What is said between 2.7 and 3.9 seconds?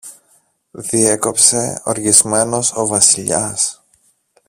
ο Βασιλιάς.